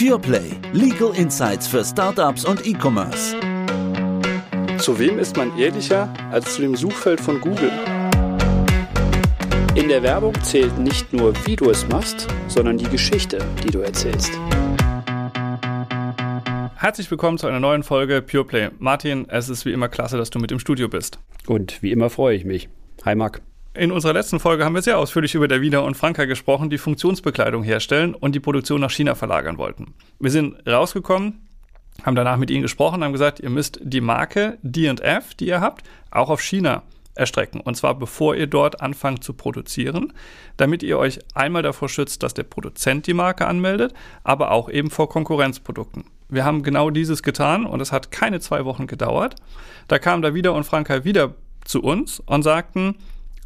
[0.00, 0.52] PurePlay.
[0.72, 3.36] Legal Insights für Startups und E-Commerce.
[4.78, 7.70] Zu wem ist man ehrlicher als zu dem Suchfeld von Google?
[9.74, 13.80] In der Werbung zählt nicht nur, wie du es machst, sondern die Geschichte, die du
[13.80, 14.32] erzählst.
[16.76, 18.70] Herzlich willkommen zu einer neuen Folge PurePlay.
[18.78, 21.18] Martin, es ist wie immer klasse, dass du mit im Studio bist.
[21.46, 22.70] Und wie immer freue ich mich.
[23.04, 23.42] Hi Marc.
[23.72, 26.78] In unserer letzten Folge haben wir sehr ausführlich über der Wiener und Franka gesprochen, die
[26.78, 29.94] Funktionsbekleidung herstellen und die Produktion nach China verlagern wollten.
[30.18, 31.46] Wir sind rausgekommen,
[32.02, 35.84] haben danach mit ihnen gesprochen, haben gesagt, ihr müsst die Marke D&F, die ihr habt,
[36.10, 36.82] auch auf China
[37.14, 37.60] erstrecken.
[37.60, 40.14] Und zwar bevor ihr dort anfangt zu produzieren,
[40.56, 44.90] damit ihr euch einmal davor schützt, dass der Produzent die Marke anmeldet, aber auch eben
[44.90, 46.06] vor Konkurrenzprodukten.
[46.28, 49.36] Wir haben genau dieses getan und es hat keine zwei Wochen gedauert.
[49.86, 51.34] Da kam da wieder und Franka wieder
[51.64, 52.96] zu uns und sagten,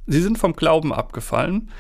[0.07, 1.71] Sie sind vom Glauben abgefallen.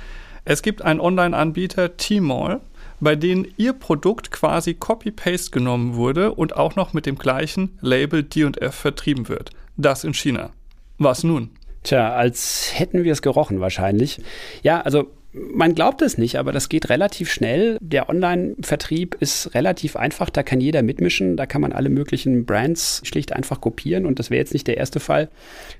[0.45, 2.60] Es gibt einen Online-Anbieter, Tmall,
[3.00, 8.22] bei denen ihr Produkt quasi Copy-Paste genommen wurde und auch noch mit dem gleichen Label
[8.22, 9.50] D&F vertrieben wird.
[9.77, 10.50] Das in China.
[10.98, 11.50] Was nun?
[11.83, 14.22] Tja, als hätten wir es gerochen wahrscheinlich.
[14.62, 17.77] Ja, also man glaubt es nicht, aber das geht relativ schnell.
[17.81, 23.03] Der Online-Vertrieb ist relativ einfach, da kann jeder mitmischen, da kann man alle möglichen Brands
[23.05, 25.29] schlicht einfach kopieren und das wäre jetzt nicht der erste Fall,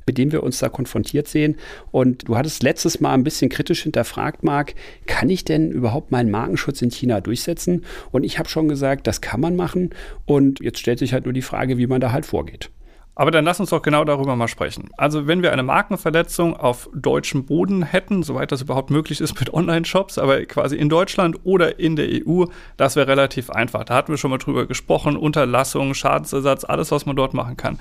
[0.07, 1.57] mit dem wir uns da konfrontiert sehen.
[1.93, 4.75] Und du hattest letztes Mal ein bisschen kritisch hinterfragt, Marc,
[5.07, 7.85] kann ich denn überhaupt meinen Markenschutz in China durchsetzen?
[8.11, 9.91] Und ich habe schon gesagt, das kann man machen
[10.27, 12.71] und jetzt stellt sich halt nur die Frage, wie man da halt vorgeht.
[13.17, 14.91] Aber dann lass uns doch genau darüber mal sprechen.
[14.97, 19.55] Also wenn wir eine Markenverletzung auf deutschem Boden hätten, soweit das überhaupt möglich ist mit
[19.55, 23.85] Online-Shops, aber quasi in Deutschland oder in der EU, das wäre relativ einfach.
[23.85, 27.79] Da hatten wir schon mal drüber gesprochen, Unterlassung, Schadensersatz, alles, was man dort machen kann.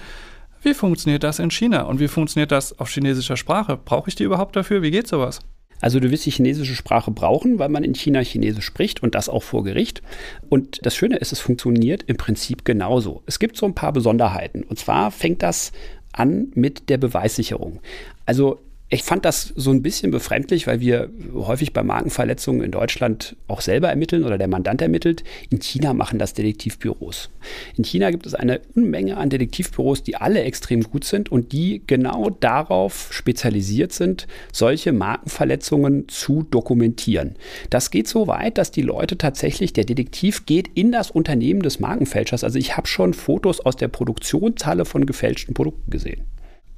[0.62, 3.76] Wie funktioniert das in China und wie funktioniert das auf chinesischer Sprache?
[3.76, 4.82] Brauche ich die überhaupt dafür?
[4.82, 5.42] Wie geht sowas?
[5.84, 9.28] Also du wirst die chinesische Sprache brauchen, weil man in China Chinesisch spricht und das
[9.28, 10.02] auch vor Gericht.
[10.48, 13.22] Und das Schöne ist, es funktioniert im Prinzip genauso.
[13.26, 14.64] Es gibt so ein paar Besonderheiten.
[14.64, 15.74] Und zwar fängt das
[16.14, 17.82] an mit der Beweissicherung.
[18.26, 23.36] Also ich fand das so ein bisschen befremdlich, weil wir häufig bei Markenverletzungen in Deutschland
[23.48, 25.24] auch selber ermitteln oder der Mandant ermittelt.
[25.50, 27.32] In China machen das Detektivbüros.
[27.76, 31.82] In China gibt es eine Unmenge an Detektivbüros, die alle extrem gut sind und die
[31.88, 37.36] genau darauf spezialisiert sind, solche Markenverletzungen zu dokumentieren.
[37.72, 41.80] Das geht so weit, dass die Leute tatsächlich, der Detektiv geht in das Unternehmen des
[41.80, 42.44] Markenfälschers.
[42.44, 46.24] Also ich habe schon Fotos aus der Produktionshalle von gefälschten Produkten gesehen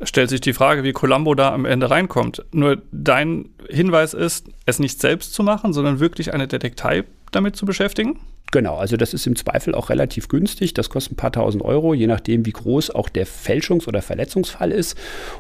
[0.04, 2.44] stellt sich die Frage, wie Columbo da am Ende reinkommt.
[2.52, 7.66] Nur dein Hinweis ist, es nicht selbst zu machen, sondern wirklich eine Detektei damit zu
[7.66, 8.20] beschäftigen?
[8.52, 10.74] Genau, also das ist im Zweifel auch relativ günstig.
[10.74, 14.72] Das kostet ein paar tausend Euro, je nachdem, wie groß auch der Fälschungs- oder Verletzungsfall
[14.72, 14.98] ist.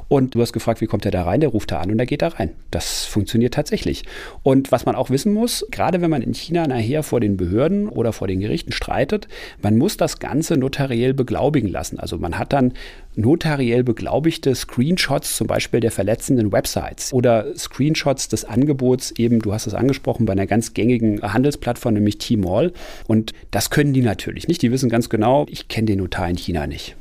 [0.09, 1.39] Und du hast gefragt, wie kommt er da rein?
[1.39, 2.49] Der ruft da an und er geht da rein.
[2.71, 4.03] Das funktioniert tatsächlich.
[4.43, 7.87] Und was man auch wissen muss, gerade wenn man in China nachher vor den Behörden
[7.87, 9.27] oder vor den Gerichten streitet,
[9.61, 11.99] man muss das Ganze notariell beglaubigen lassen.
[11.99, 12.73] Also man hat dann
[13.17, 19.67] notariell beglaubigte Screenshots zum Beispiel der verletzenden Websites oder Screenshots des Angebots eben, du hast
[19.67, 22.73] es angesprochen, bei einer ganz gängigen Handelsplattform, nämlich Tmall.
[23.07, 24.61] Und das können die natürlich nicht.
[24.61, 26.95] Die wissen ganz genau, ich kenne den Notar in China nicht.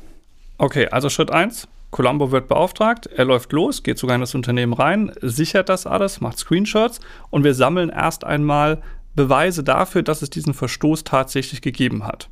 [0.57, 1.67] Okay, also Schritt 1.
[1.91, 6.19] Columbo wird beauftragt, er läuft los, geht sogar in das Unternehmen rein, sichert das alles,
[6.19, 6.99] macht Screenshots
[7.29, 8.81] und wir sammeln erst einmal
[9.15, 12.29] Beweise dafür, dass es diesen Verstoß tatsächlich gegeben hat.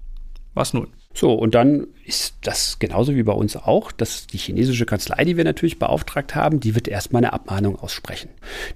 [0.53, 0.87] Was nun?
[1.13, 5.37] So, und dann ist das genauso wie bei uns auch, dass die chinesische Kanzlei, die
[5.37, 8.29] wir natürlich beauftragt haben, die wird erstmal eine Abmahnung aussprechen.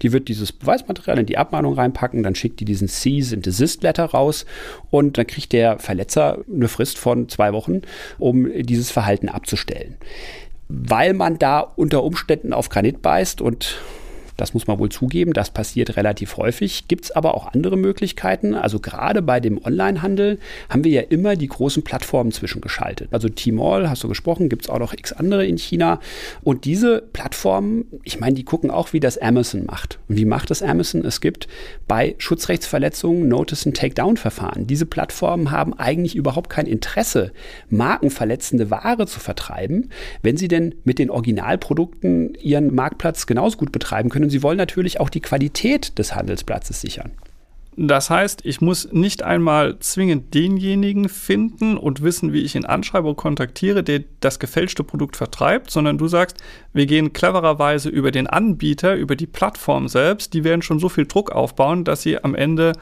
[0.04, 3.82] Die wird dieses Beweismaterial in die Abmahnung reinpacken, dann schickt die diesen Cease and Desist
[3.82, 4.46] Letter raus
[4.92, 7.82] und dann kriegt der Verletzer eine Frist von zwei Wochen,
[8.20, 9.98] um dieses Verhalten abzustellen.
[10.68, 13.80] Weil man da unter Umständen auf Granit beißt und
[14.38, 16.88] das muss man wohl zugeben, das passiert relativ häufig.
[16.88, 18.54] Gibt es aber auch andere Möglichkeiten.
[18.54, 20.40] Also gerade bei dem Onlinehandel
[20.70, 23.10] haben wir ja immer die großen Plattformen zwischengeschaltet.
[23.12, 26.00] Also Tmall, hast du gesprochen, gibt es auch noch x andere in China.
[26.44, 30.00] Und diese Plattformen, ich meine, die gucken auch, wie das Amazon macht.
[30.08, 31.04] Und wie macht das Amazon?
[31.04, 31.48] Es gibt
[31.88, 34.68] bei Schutzrechtsverletzungen Notice and Takedown-Verfahren.
[34.68, 37.32] Diese Plattformen haben eigentlich überhaupt kein Interesse,
[37.70, 39.90] markenverletzende Ware zu vertreiben,
[40.22, 44.58] wenn sie denn mit den Originalprodukten ihren Marktplatz genauso gut betreiben können und sie wollen
[44.58, 47.12] natürlich auch die Qualität des Handelsplatzes sichern.
[47.78, 53.08] Das heißt, ich muss nicht einmal zwingend denjenigen finden und wissen, wie ich ihn anschreibe
[53.08, 56.40] und kontaktiere, der das gefälschte Produkt vertreibt, sondern du sagst,
[56.74, 61.06] wir gehen clevererweise über den Anbieter, über die Plattform selbst, die werden schon so viel
[61.06, 62.74] Druck aufbauen, dass sie am Ende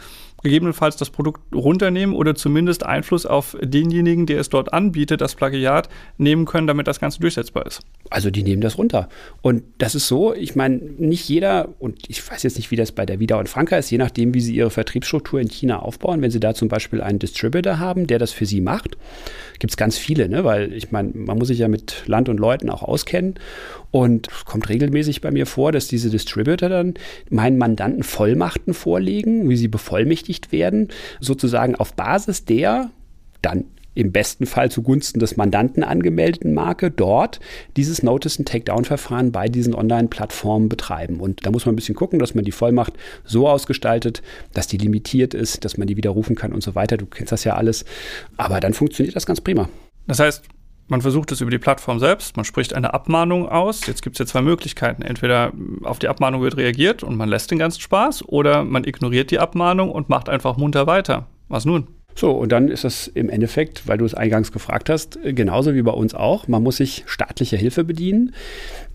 [0.46, 5.90] gegebenenfalls das Produkt runternehmen oder zumindest Einfluss auf denjenigen, der es dort anbietet, das Plagiat
[6.20, 7.82] nehmen können, damit das Ganze durchsetzbar ist.
[8.12, 9.10] Also die nehmen das runter.
[9.42, 12.92] Und das ist so, ich meine, nicht jeder, und ich weiß jetzt nicht, wie das
[12.92, 16.22] bei der Vida und Franka ist, je nachdem, wie sie ihre Vertriebsstruktur in China aufbauen,
[16.22, 18.98] wenn sie da zum Beispiel einen Distributor haben, der das für sie macht,
[19.58, 20.44] gibt es ganz viele, ne?
[20.44, 23.36] weil ich meine, man muss sich ja mit Land und Leuten auch auskennen.
[23.96, 26.96] Und es kommt regelmäßig bei mir vor, dass diese Distributor dann
[27.30, 30.90] meinen Mandanten Vollmachten vorlegen, wie sie bevollmächtigt werden,
[31.22, 32.90] sozusagen auf Basis der
[33.42, 33.64] dann
[33.94, 37.40] im besten Fall zugunsten des Mandanten angemeldeten Marke dort
[37.78, 41.22] dieses Notice- and Takedown-Verfahren bei diesen Online-Plattformen betreiben.
[41.22, 44.22] Und da muss man ein bisschen gucken, dass man die Vollmacht so ausgestaltet,
[44.54, 46.98] dass die limitiert ist, dass man die widerrufen kann und so weiter.
[46.98, 47.86] Du kennst das ja alles.
[48.36, 49.70] Aber dann funktioniert das ganz prima.
[50.06, 50.44] Das heißt,
[50.88, 53.88] man versucht es über die Plattform selbst, man spricht eine Abmahnung aus.
[53.88, 55.02] Jetzt gibt es ja zwei Möglichkeiten.
[55.02, 55.52] Entweder
[55.84, 59.40] auf die Abmahnung wird reagiert und man lässt den ganzen Spaß oder man ignoriert die
[59.40, 61.28] Abmahnung und macht einfach munter weiter.
[61.48, 61.88] Was nun?
[62.18, 65.82] So, und dann ist das im Endeffekt, weil du es eingangs gefragt hast, genauso wie
[65.82, 66.48] bei uns auch.
[66.48, 68.34] Man muss sich staatlicher Hilfe bedienen.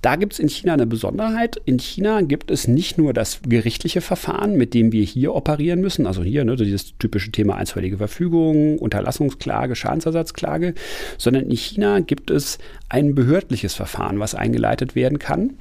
[0.00, 1.60] Da gibt es in China eine Besonderheit.
[1.66, 6.06] In China gibt es nicht nur das gerichtliche Verfahren, mit dem wir hier operieren müssen,
[6.06, 10.74] also hier, ne, dieses typische Thema einstweilige Verfügung, Unterlassungsklage, Schadensersatzklage,
[11.18, 12.58] sondern in China gibt es
[12.88, 15.56] ein behördliches Verfahren, was eingeleitet werden kann.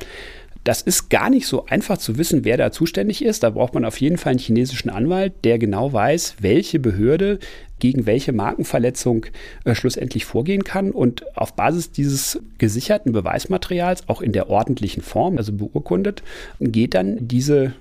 [0.63, 3.43] Das ist gar nicht so einfach zu wissen, wer da zuständig ist.
[3.43, 7.39] Da braucht man auf jeden Fall einen chinesischen Anwalt, der genau weiß, welche Behörde
[7.79, 9.25] gegen welche Markenverletzung
[9.63, 10.91] äh, schlussendlich vorgehen kann.
[10.91, 16.23] Und auf Basis dieses gesicherten Beweismaterials, auch in der ordentlichen Form, also beurkundet,
[16.59, 17.73] geht dann diese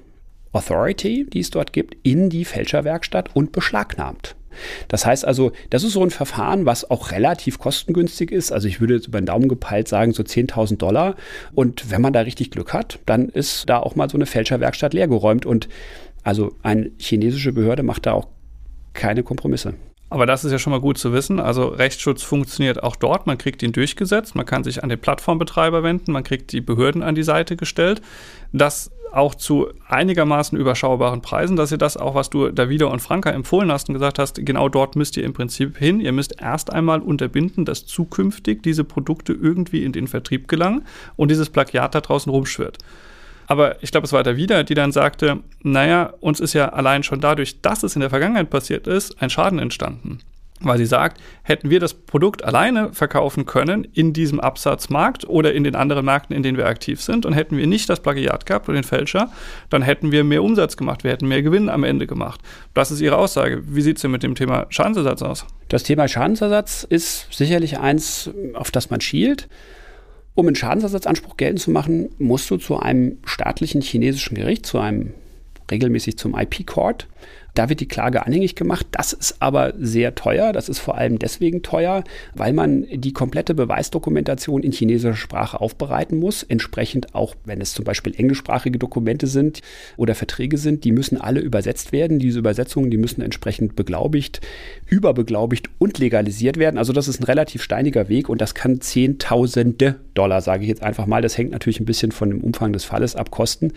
[0.53, 4.35] Authority, die es dort gibt, in die Fälscherwerkstatt und beschlagnahmt.
[4.89, 8.53] Das heißt also, das ist so ein Verfahren, was auch relativ kostengünstig ist.
[8.53, 11.17] Also ich würde jetzt über den Daumen gepeilt sagen, so 10.000 Dollar.
[11.55, 14.95] Und wenn man da richtig Glück hat, dann ist da auch mal so eine Fälscherwerkstatt
[14.95, 15.47] leergeräumt.
[15.47, 15.69] Und
[16.23, 18.29] also eine chinesische Behörde macht da auch
[18.93, 19.75] keine Kompromisse.
[20.11, 21.39] Aber das ist ja schon mal gut zu wissen.
[21.39, 23.27] Also Rechtsschutz funktioniert auch dort.
[23.27, 24.35] Man kriegt ihn durchgesetzt.
[24.35, 26.13] Man kann sich an den Plattformbetreiber wenden.
[26.13, 28.01] Man kriegt die Behörden an die Seite gestellt.
[28.53, 31.57] Das auch zu einigermaßen überschaubaren Preisen.
[31.57, 34.45] Das ist ja das auch, was du Davida und Franka empfohlen hast und gesagt hast,
[34.45, 36.01] genau dort müsst ihr im Prinzip hin.
[36.01, 40.85] Ihr müsst erst einmal unterbinden, dass zukünftig diese Produkte irgendwie in den Vertrieb gelangen
[41.17, 42.79] und dieses Plagiat da draußen rumschwirrt.
[43.49, 47.21] Aber ich glaube, es war Davida, die dann sagte, naja, uns ist ja allein schon
[47.21, 50.21] dadurch, dass es in der Vergangenheit passiert ist, ein Schaden entstanden
[50.61, 55.65] weil sie sagt, hätten wir das Produkt alleine verkaufen können in diesem Absatzmarkt oder in
[55.65, 58.69] den anderen Märkten, in denen wir aktiv sind, und hätten wir nicht das Plagiat gehabt
[58.69, 59.31] oder den Fälscher,
[59.71, 62.41] dann hätten wir mehr Umsatz gemacht, wir hätten mehr Gewinn am Ende gemacht.
[62.75, 63.63] Das ist ihre Aussage.
[63.67, 65.47] Wie sieht es denn mit dem Thema Schadensersatz aus?
[65.69, 69.49] Das Thema Schadensersatz ist sicherlich eins, auf das man schielt.
[70.39, 75.13] Um einen Schadensersatzanspruch geltend zu machen, musst du zu einem staatlichen chinesischen Gericht, zu einem
[75.69, 77.09] regelmäßig zum IP-Court,
[77.59, 78.87] da wird die Klage anhängig gemacht.
[78.93, 80.53] Das ist aber sehr teuer.
[80.53, 86.21] Das ist vor allem deswegen teuer, weil man die komplette Beweisdokumentation in chinesischer Sprache aufbereiten
[86.21, 86.45] muss.
[86.45, 89.61] Entsprechend auch, wenn es zum Beispiel englischsprachige Dokumente sind
[89.97, 92.21] oder Verträge sind, die müssen alle übersetzt werden.
[92.21, 94.41] Diese Übersetzungen, die müssen entsprechend beglaubigt,
[94.87, 96.79] überbeglaubigt und legalisiert werden.
[96.79, 100.85] Also das ist ein relativ steiniger Weg und das kann Zehntausende Dollar, sage ich jetzt
[100.85, 101.23] einfach mal.
[101.23, 103.73] Das hängt natürlich ein bisschen von dem Umfang des Falles ab, kosten.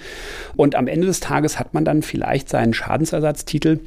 [0.55, 3.79] Und am Ende des Tages hat man dann vielleicht seinen Schadensersatztitel Lebensmittel.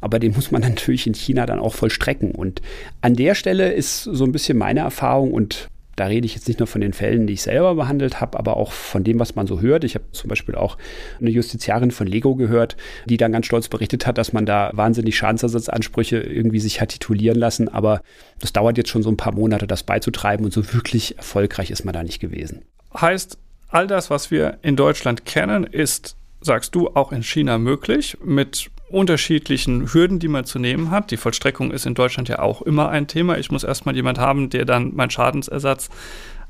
[0.00, 2.32] Aber den muss man natürlich in China dann auch vollstrecken.
[2.32, 2.62] Und
[3.00, 6.58] an der Stelle ist so ein bisschen meine Erfahrung und da rede ich jetzt nicht
[6.58, 9.46] nur von den Fällen, die ich selber behandelt habe, aber auch von dem, was man
[9.46, 9.84] so hört.
[9.84, 10.78] Ich habe zum Beispiel auch
[11.20, 15.18] eine Justiziarin von Lego gehört, die dann ganz stolz berichtet hat, dass man da wahnsinnig
[15.18, 17.68] Schadensersatzansprüche irgendwie sich hat titulieren lassen.
[17.68, 18.00] Aber
[18.40, 21.84] das dauert jetzt schon so ein paar Monate, das beizutreiben und so wirklich erfolgreich ist
[21.84, 22.62] man da nicht gewesen.
[22.98, 23.36] Heißt,
[23.68, 28.70] all das, was wir in Deutschland kennen, ist, sagst du, auch in China möglich mit
[28.92, 31.10] unterschiedlichen Hürden, die man zu nehmen hat.
[31.10, 33.38] Die Vollstreckung ist in Deutschland ja auch immer ein Thema.
[33.38, 35.88] Ich muss erstmal jemand haben, der dann meinen Schadensersatz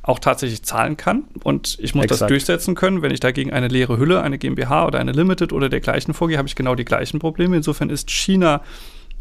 [0.03, 1.25] auch tatsächlich zahlen kann.
[1.45, 2.23] Und ich muss Exakt.
[2.23, 3.03] das durchsetzen können.
[3.03, 6.49] Wenn ich dagegen eine leere Hülle, eine GmbH oder eine Limited oder dergleichen vorgehe, habe
[6.49, 7.57] ich genau die gleichen Probleme.
[7.57, 8.63] Insofern ist China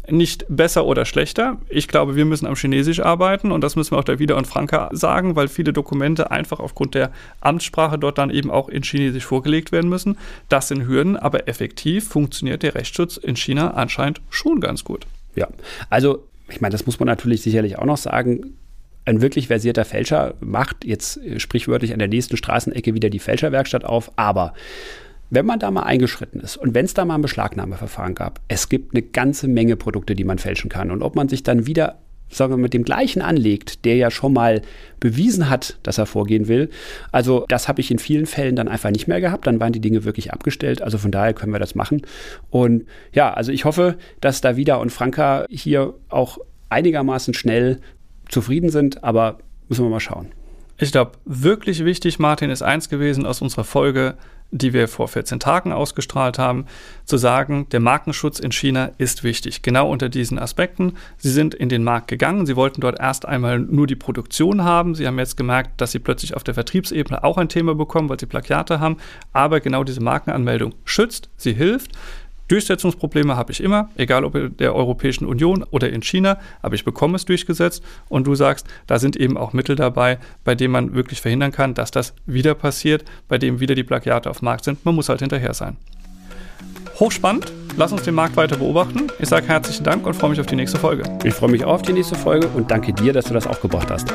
[0.08, 1.58] nicht besser oder schlechter.
[1.68, 4.46] Ich glaube, wir müssen am Chinesisch arbeiten und das müssen wir auch da wieder und
[4.46, 9.24] Franka sagen, weil viele Dokumente einfach aufgrund der Amtssprache dort dann eben auch in Chinesisch
[9.24, 10.18] vorgelegt werden müssen.
[10.48, 15.06] Das sind Hürden, aber effektiv funktioniert der Rechtsschutz in China anscheinend schon ganz gut.
[15.36, 15.48] Ja,
[15.88, 18.56] also ich meine, das muss man natürlich sicherlich auch noch sagen
[19.04, 24.12] ein wirklich versierter Fälscher macht jetzt sprichwörtlich an der nächsten Straßenecke wieder die Fälscherwerkstatt auf,
[24.16, 24.54] aber
[25.32, 28.68] wenn man da mal eingeschritten ist und wenn es da mal ein Beschlagnahmeverfahren gab, es
[28.68, 30.90] gibt eine ganze Menge Produkte, die man fälschen kann.
[30.90, 31.96] Und ob man sich dann wieder
[32.28, 34.60] sagen wir, mit dem gleichen anlegt, der ja schon mal
[35.00, 36.68] bewiesen hat, dass er vorgehen will.
[37.12, 39.46] Also das habe ich in vielen Fällen dann einfach nicht mehr gehabt.
[39.46, 40.82] Dann waren die Dinge wirklich abgestellt.
[40.82, 42.02] Also von daher können wir das machen.
[42.50, 47.80] Und ja, also ich hoffe, dass Davida und Franka hier auch einigermaßen schnell
[48.28, 50.28] zufrieden sind, aber müssen wir mal schauen.
[50.82, 54.16] Ich glaube, wirklich wichtig, Martin, ist eins gewesen aus unserer Folge,
[54.50, 56.66] die wir vor 14 Tagen ausgestrahlt haben,
[57.04, 59.62] zu sagen, der Markenschutz in China ist wichtig.
[59.62, 60.94] Genau unter diesen Aspekten.
[61.18, 62.46] Sie sind in den Markt gegangen.
[62.46, 64.96] Sie wollten dort erst einmal nur die Produktion haben.
[64.96, 68.18] Sie haben jetzt gemerkt, dass sie plötzlich auf der Vertriebsebene auch ein Thema bekommen, weil
[68.18, 68.96] sie Plagiate haben.
[69.32, 71.92] Aber genau diese Markenanmeldung schützt, sie hilft.
[72.52, 76.84] Durchsetzungsprobleme habe ich immer, egal ob in der Europäischen Union oder in China, aber ich
[76.84, 80.94] bekomme es durchgesetzt und du sagst, da sind eben auch Mittel dabei, bei denen man
[80.94, 84.64] wirklich verhindern kann, dass das wieder passiert, bei dem wieder die Plagiate auf dem Markt
[84.64, 84.84] sind.
[84.84, 85.78] Man muss halt hinterher sein.
[87.00, 87.50] Hochspannend.
[87.78, 89.06] Lass uns den Markt weiter beobachten.
[89.18, 91.04] Ich sage herzlichen Dank und freue mich auf die nächste Folge.
[91.24, 93.90] Ich freue mich auch auf die nächste Folge und danke dir, dass du das aufgebracht
[93.90, 94.12] hast.